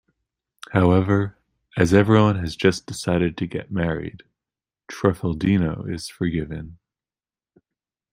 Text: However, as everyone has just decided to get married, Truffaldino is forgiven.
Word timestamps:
However, 0.71 1.37
as 1.77 1.93
everyone 1.93 2.39
has 2.39 2.55
just 2.55 2.87
decided 2.87 3.37
to 3.37 3.45
get 3.45 3.71
married, 3.71 4.23
Truffaldino 4.91 5.87
is 5.93 6.09
forgiven. 6.09 6.79